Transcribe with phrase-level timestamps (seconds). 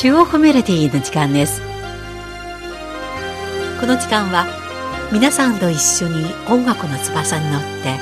[0.00, 1.60] 中央コミュニティの時間です。
[3.78, 4.46] この時間は
[5.12, 7.98] 皆さんと一緒に音楽の翼に乗って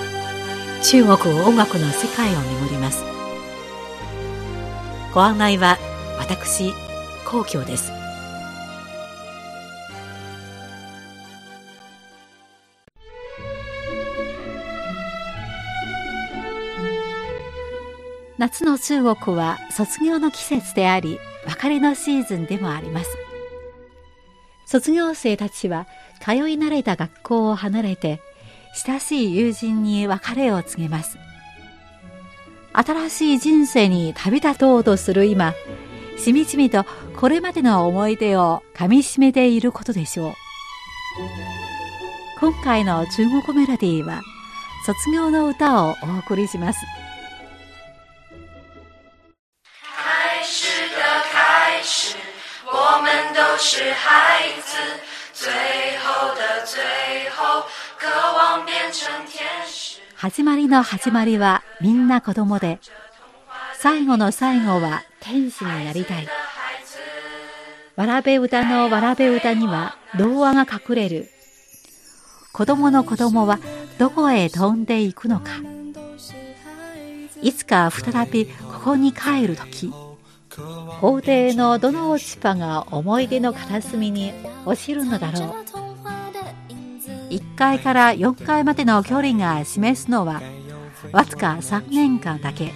[0.84, 3.02] 中国音楽の世界を巡ります。
[5.12, 5.76] ご案内は
[6.20, 6.72] 私
[7.26, 7.90] 皇居です。
[18.38, 23.16] 夏の中国は卒業の季節であり別れのシーズンでもあります。
[24.66, 25.86] 卒業生たちは
[26.20, 28.20] 通い慣れた学校を離れて
[28.86, 31.16] 親しい友人に別れを告げます。
[32.74, 35.54] 新しい人生に旅立とうとする今
[36.18, 36.84] しみじみと
[37.16, 40.32] これまでの思い出をかみしめていることでしょう。
[42.40, 44.20] 今回の中国メロディーは
[44.84, 46.78] 卒業の歌をお送りします。
[60.20, 62.80] 始まりの始まりはみんな子供で、
[63.78, 66.26] 最後の最後は天使になりたい。
[67.94, 71.30] わらべ歌のわらべ歌には童話が隠れる。
[72.52, 73.60] 子供の子供は
[74.00, 75.52] どこへ飛んでいくのか。
[77.40, 79.92] いつか再びここに帰るとき。
[81.00, 84.32] 法廷のどの落ち葉が思い出の片隅に
[84.66, 85.67] 落ちるのだろう
[87.30, 90.42] 1階から4階までの距離が示すのは
[91.12, 92.72] わずか3年間だけ。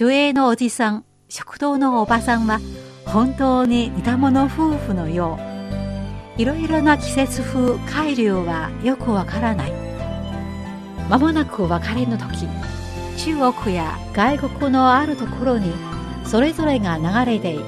[0.00, 2.60] 守衛のおじさん食堂のおばさんは
[3.04, 5.38] 本当に似た者夫婦のよ
[6.38, 6.40] う。
[6.40, 9.72] いろいろな季節風海流はよくわからない。
[11.08, 12.48] まもなく別れの時
[13.16, 15.72] 中国や外国のあるところに
[16.24, 17.64] それぞれが流れていく。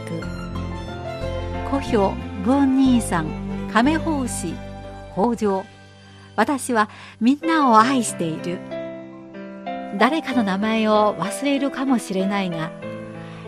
[1.70, 2.12] 故郷
[2.44, 3.26] 文兄さん
[3.72, 4.54] 亀法師
[5.18, 5.64] 北条。
[6.36, 6.88] 私は
[7.20, 8.60] みんなを愛している。
[9.98, 12.70] 誰かの名前を忘れるかもしれないが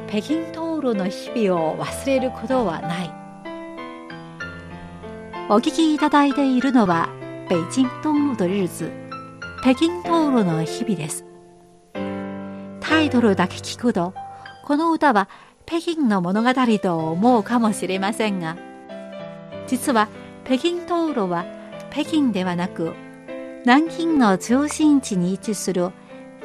[0.08, 3.10] 北京道路の日々を忘れることはない。
[5.48, 7.08] お聞きいただいているのは
[7.46, 8.90] 北京道路的日子
[9.62, 11.24] 北京道路の日々です。
[12.80, 14.14] タイトルだけ聞くと
[14.64, 15.28] この歌は
[15.66, 16.50] 北京の物語
[16.82, 18.56] と思うかもしれませんが
[19.68, 20.08] 実は
[20.44, 21.59] 北京道路は
[21.90, 22.94] 北京ではなく
[23.64, 25.90] 南京の中心地に位置する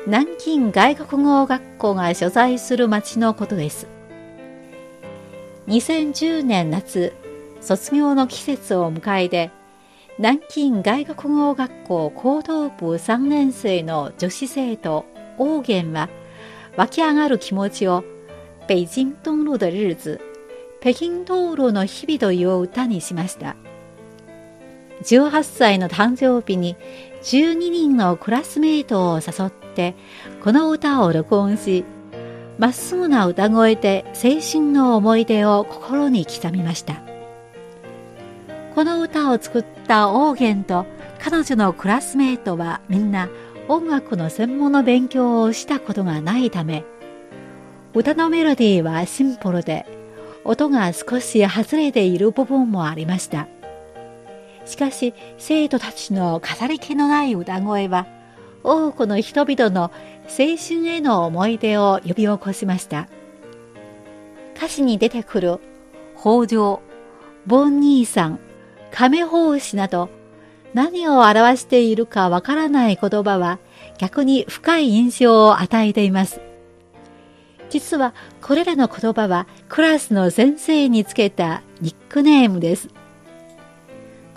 [0.06, 3.88] 南京外国語学校が所在する町のことです
[5.67, 7.13] 2010年夏
[7.61, 9.51] 卒業の季節を迎えて
[10.17, 15.05] 南京外国語学校高等部3年生の女子生徒
[15.38, 16.09] 王元は
[16.78, 18.03] 湧き上がる気持ちを
[18.67, 20.19] 北京東路的日子、
[20.81, 23.55] 北京道路の日々という歌にしました。
[25.03, 26.75] 18歳の誕生日に
[27.23, 29.95] 12人のクラスメートを誘って
[30.44, 31.83] この歌を録音し、
[32.57, 37.01] まっすぐな歌声で青春の思い出を心に刻みました。
[38.73, 40.85] この歌を作ったオーゲンと
[41.19, 43.29] 彼女のクラスメートはみんな
[43.67, 46.84] 音楽の専門の勉強をしたことがないため、
[47.94, 49.85] 歌のメロディーはシンプルで、
[50.44, 53.47] 音が少し外れている部分もありました。
[54.65, 58.07] しかし、生徒たちの飾り気のない歌声は、
[58.63, 59.91] 多くの人々の
[60.27, 63.07] 青春への思い出を呼び起こしました。
[64.55, 65.59] 歌詞に出てくる、
[66.19, 66.81] 北条、
[67.45, 68.39] ボン兄さん、
[68.91, 70.09] 亀法師など、
[70.73, 73.59] 何を表しているかわからない言葉は
[73.97, 76.41] 逆に深い印象を与えています。
[77.69, 82.89] 実はこれらの言葉はクラスの先生につけたニックネームです。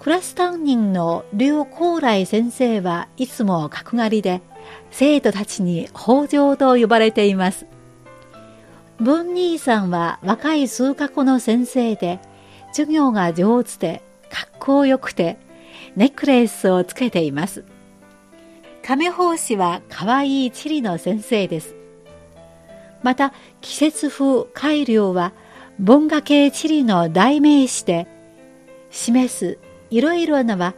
[0.09, 4.41] クラス担任の劉光来先生はいつも角刈りで
[4.91, 7.67] 生徒たちに北条と呼ばれています。
[8.99, 12.21] 文兄さんは若い数学の先生で
[12.69, 15.37] 授業が上手で格好良くて
[15.94, 17.67] ネックレスをつけています。
[18.82, 21.75] 亀法師は可愛い地理の先生です。
[23.03, 25.35] また季節風改良は
[25.79, 28.09] 文化系地理の代名詞で
[28.88, 29.59] 示す
[29.90, 30.75] いろいろなは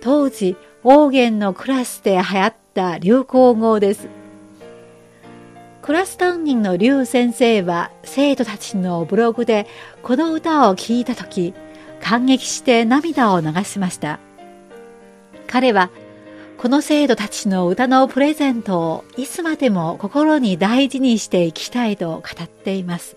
[0.00, 4.08] 当時方言のクラスで流行った流行語です。
[5.82, 9.66] クラス担任の劉先生は生徒たちのブログで
[10.02, 11.52] この歌を聴いたとき
[12.00, 14.18] 感激して涙を流しました。
[15.46, 15.90] 彼は
[16.56, 23.16] この生徒たちの歌のプレゼントをいつまでも心に大事にしていきたいと語っています。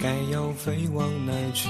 [0.00, 1.68] 该要飞往哪儿去？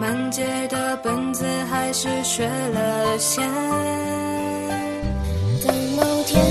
[0.00, 3.44] 满街的本子还是学了先，
[5.64, 6.44] 等某天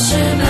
[0.00, 0.49] passion.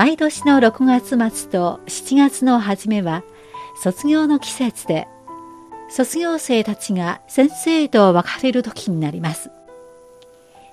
[0.00, 3.22] 毎年の6月末と7月の初めは
[3.82, 5.06] 卒業の季節で
[5.90, 9.50] 卒業生たちが先生と別れる時になります。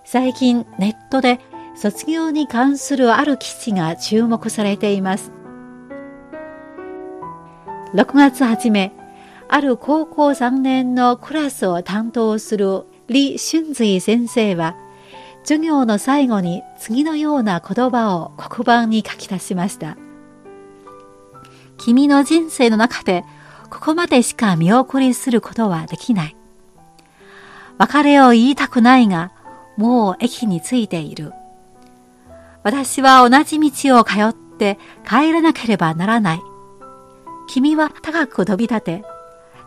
[0.05, 1.41] 最近ネットで
[1.75, 5.33] 卒業に関するある記事が注目されています。
[7.95, 8.93] 6月初め
[9.49, 14.77] ある高校3年のクラスを担当する李春瑞先生は、
[15.47, 19.95] 授業の最後に次のような言葉を黒板に書き出しました。
[21.77, 23.23] 君の人生の中で
[23.69, 26.35] ここまでしか見送りすることはできない。
[27.77, 29.31] 別れを言いたくないが、
[29.77, 31.31] もう駅に着いている。
[32.63, 34.77] 私は同じ道を通って
[35.07, 36.41] 帰らなければならない。
[37.47, 39.05] 君は高く飛び立て、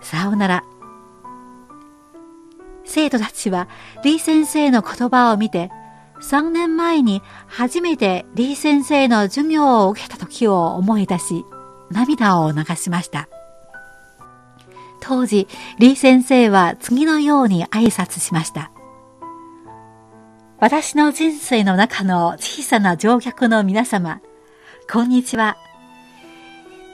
[0.02, 0.62] さようなら。
[2.90, 3.68] 生徒たちは
[4.02, 5.70] 李先生の言葉を見て、
[6.22, 11.44] 3年前に初めて李先生の授業を受けた時を思い出し、
[11.90, 13.28] 涙を流しました。
[15.00, 15.46] 当時、
[15.78, 18.72] 李先生は次のように挨拶しました。
[20.58, 24.20] 私の人生の中の小さな乗客の皆様、
[24.92, 25.56] こんにちは。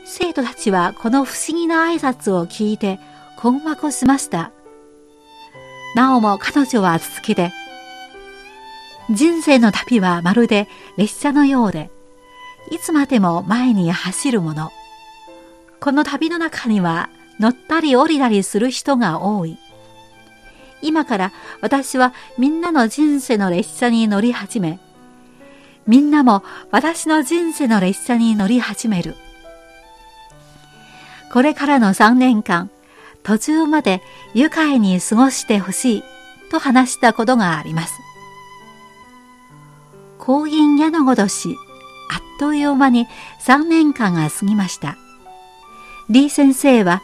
[0.04, 3.00] 生徒たちはこの不思議な挨拶を聞いて
[3.38, 4.52] 困惑しました。
[5.96, 7.54] なおも彼女は続きで、
[9.08, 11.90] 人生の旅はまるで列車のようで、
[12.70, 14.72] いつまでも前に走るもの。
[15.80, 17.08] この旅の中には
[17.40, 19.56] 乗ったり降りたりする人が多い。
[20.82, 24.78] 今から私はみんなの人生の列車に乗り始め、
[25.86, 29.14] みんなも私の人生の列車に乗り始める。
[31.32, 32.70] これからの3年間、
[33.26, 34.02] 途中まで
[34.34, 36.04] 愉快に過ごしてほしい
[36.48, 37.94] と話したことがあります。
[40.16, 41.56] 婚姻矢のごとし、
[42.08, 43.08] あっという間に
[43.44, 44.96] 3年間が過ぎました。
[46.06, 47.02] 李先生は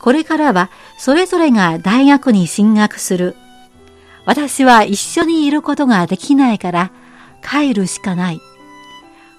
[0.00, 0.68] これからは
[0.98, 3.34] それぞれが大学に進学する。
[4.26, 6.90] 私は一緒にいることができないから
[7.42, 8.40] 帰るしかない。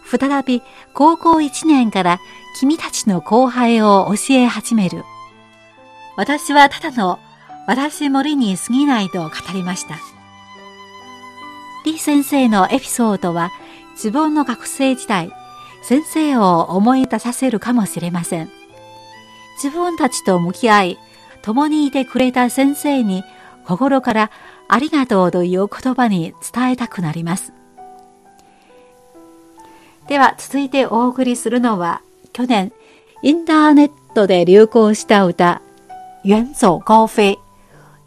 [0.10, 0.64] 再び
[0.96, 2.20] 高校1年から
[2.60, 5.04] 君たちの後輩を教え始める。
[6.18, 7.20] 私はただの
[7.68, 9.98] 私森に過ぎないと語りました。
[11.84, 13.52] 李先生のエピソードは
[13.92, 15.32] 自分の学生時代、
[15.84, 18.50] 先生を思い出させるかもしれません。
[19.62, 20.98] 自分たちと向き合い、
[21.42, 23.24] 共にいてくれた先生に
[23.66, 24.32] 心から
[24.68, 27.54] ありがとうという言葉に伝えたくなります。
[30.08, 32.72] では続いてお送りするのは去年
[33.24, 35.62] インターネットで流行した歌
[36.26, 37.38] 遠走高飛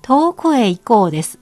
[0.03, 1.39] 遠くへ行こうです。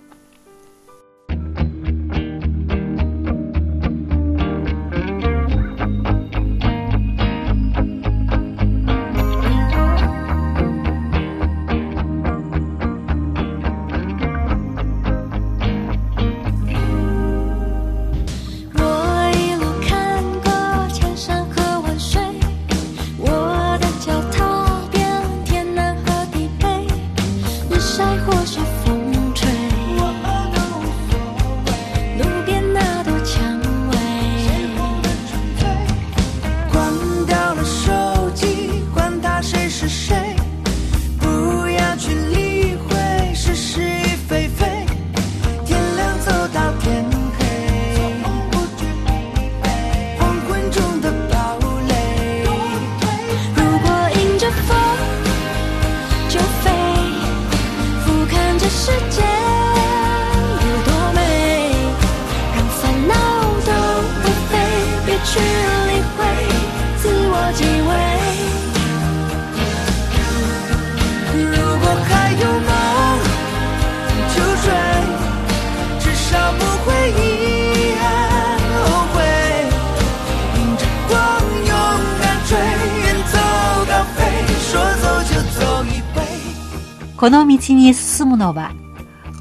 [87.27, 88.73] この道に進むのは、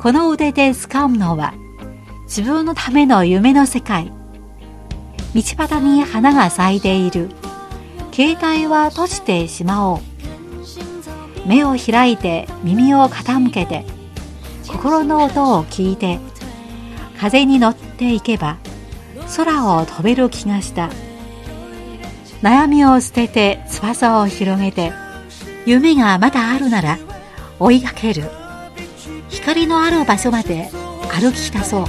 [0.02, 1.54] この腕で掴むのは、
[2.24, 4.12] 自分のための夢の世界。
[5.36, 7.30] 道端に花が咲いている。
[8.14, 10.00] 携帯は閉じてしまおう。
[11.46, 13.86] 目を開いて耳を傾けて、
[14.66, 16.20] 心の音を聞いて、
[17.20, 18.58] 風に乗っていけば、
[19.36, 20.90] 空を飛べる気がした。
[22.42, 24.94] 悩みを捨てて翼を広げて、
[25.66, 26.98] 夢がまだあるなら、
[27.60, 28.24] 追いかける
[29.30, 30.70] 光のある場所まで
[31.10, 31.86] 歩き出そう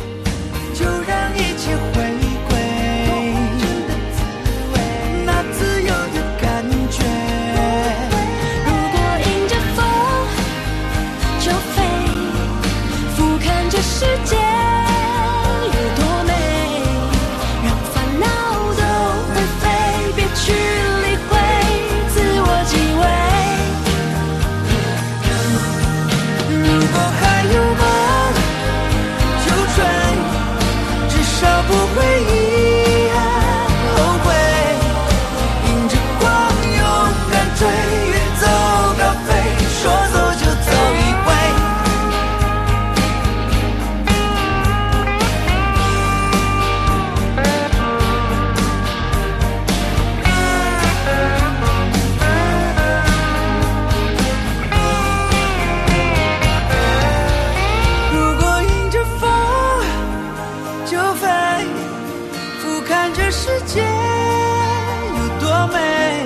[63.39, 66.25] 世界有多美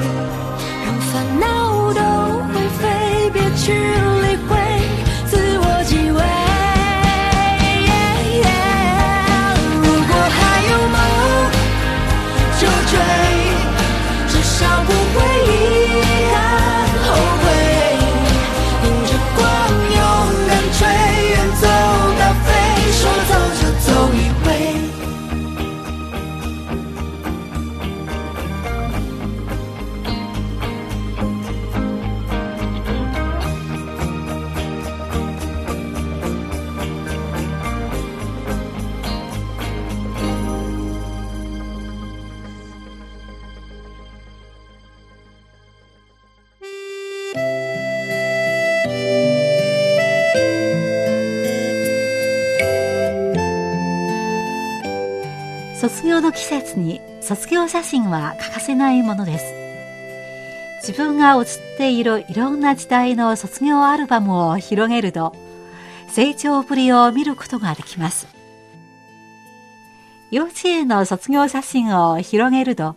[0.85, 1.60] 让烦恼。
[55.91, 59.45] 卒業の季節に卒業写真は欠かせないものです。
[60.87, 65.35] 自分が写っているいろんな時代の卒業アルバムを広げると、
[66.09, 68.29] 成長ぶりを見ることができます。
[70.31, 72.95] 幼稚園の卒業写真を広げると、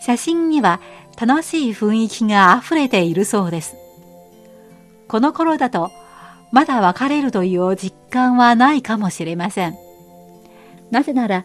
[0.00, 0.80] 写真には
[1.20, 3.76] 楽しい雰囲気が溢れているそうです。
[5.06, 5.90] この頃だと、
[6.50, 9.76] まだ別れるという実感はないかもしれません。
[10.90, 11.44] なぜなら、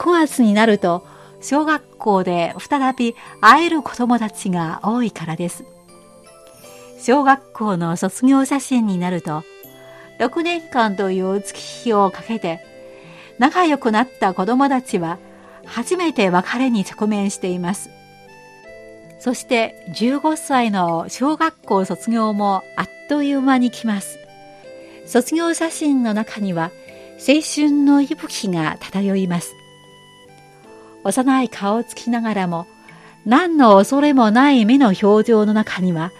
[0.00, 1.06] 9月になると、
[1.42, 5.64] 小学校で再び会える子供たちが多いからです。
[6.98, 9.42] 小学校の卒業写真になると、
[10.18, 12.60] 6年間という月日をかけて、
[13.38, 15.18] 仲良くなった子供たちは、
[15.66, 17.90] 初めて別れに直面しています。
[19.18, 24.18] そして15歳の小学校卒業もあっという間に来ます。
[25.04, 26.70] 卒業写真の中には
[27.18, 29.59] 青春の息吹が漂います。
[31.04, 32.66] 幼い顔つきながらも
[33.24, 36.12] 何の恐れもない目の表情の中には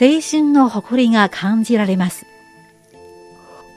[0.00, 2.26] 青春の誇りが感じられます。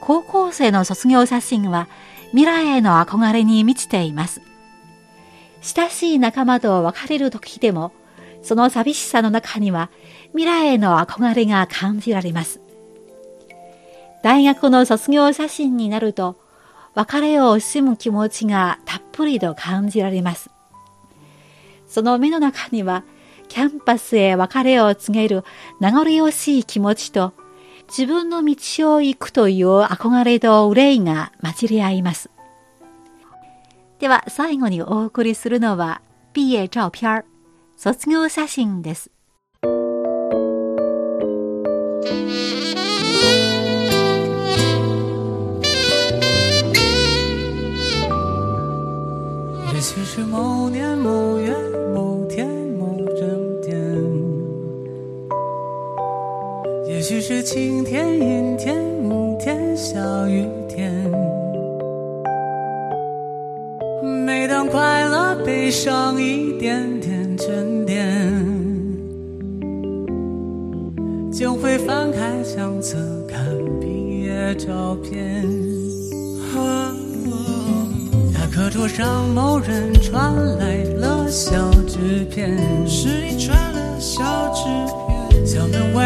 [0.00, 1.88] 高校生の卒業写真は
[2.30, 4.42] 未来への憧れに満ちています。
[5.62, 7.92] 親しい仲間と別れる時でも
[8.42, 9.90] その寂しさの中には
[10.28, 12.60] 未来への憧れが感じられます。
[14.22, 16.36] 大学の卒業写真になると、
[16.94, 20.50] 別れを惜しむ気持ちがたっぷりと感じられます。
[21.86, 23.04] その目の中には、
[23.48, 25.44] キャンパスへ別れを告げる
[25.80, 27.32] 名残惜しい気持ちと、
[27.88, 32.30] 自分の道を行くという憧れと憂いが混じり合います。
[33.98, 36.00] では最後にお送りするのは、
[36.34, 37.24] 毕业照片
[37.76, 39.13] 卒業写真です。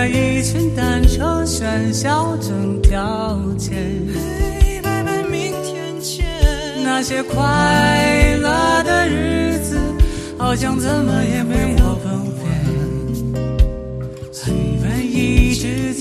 [0.07, 3.73] 一群单车喧嚣整条街。
[4.15, 6.25] 嘿，拜拜，明天见。
[6.85, 9.79] 那些快乐的日子，
[10.37, 12.47] 好像怎么也没有崩变，
[14.33, 15.93] 还以为一直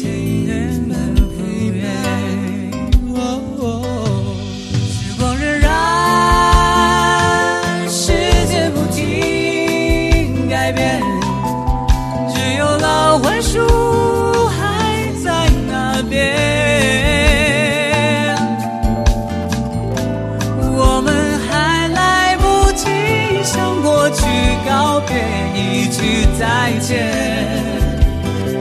[26.47, 27.11] 再见，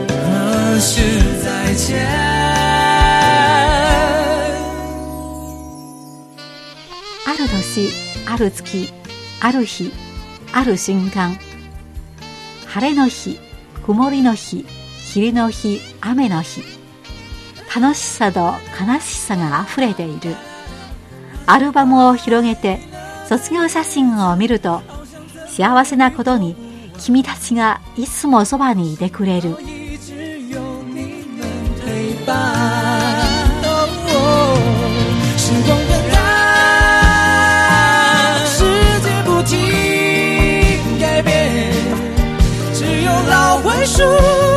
[0.09, 0.99] 何时
[1.41, 1.95] 再见？
[7.25, 7.89] ある年、
[8.25, 8.93] ある月、
[9.39, 9.93] ある日、
[10.51, 11.37] ある瞬間。
[12.65, 13.39] 晴れの日、
[13.85, 14.65] 曇りの日、
[15.13, 16.63] 霧の日、雨の日。
[17.73, 20.35] 楽しさと悲しさが溢れている。
[21.45, 22.81] アルバムを広げて
[23.29, 24.81] 卒業写真を見ると、
[25.47, 26.66] 幸せなことに
[26.99, 29.55] 君たちがいつもそばにいてくれる。
[42.73, 44.56] 只有老槐树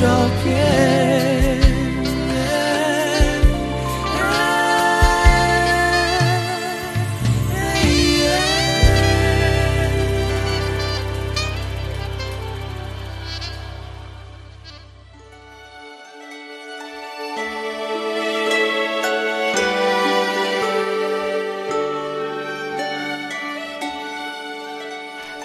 [0.00, 0.06] 照
[0.42, 1.60] 片。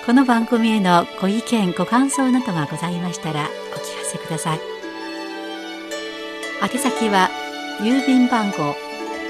[0.06, 4.60] この番組へのご意見ご感想などがございましたらおせください。
[6.62, 7.30] 宛先は
[7.82, 8.76] 郵便番号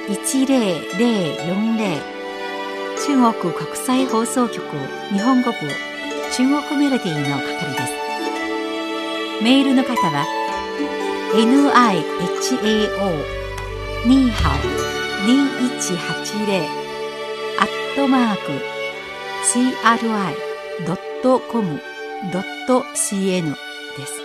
[0.07, 2.15] 10040
[2.97, 4.61] 中国国際放送局
[5.11, 5.57] 日本語部
[6.31, 7.93] 中国メロディーの係です。
[9.43, 10.25] メールの方は
[11.33, 12.01] nihao
[14.05, 14.55] ニーハオ
[15.25, 16.67] 2180
[17.59, 18.41] アットマーク
[19.43, 20.35] CRI
[21.51, 23.55] .com.cn
[23.97, 24.24] です。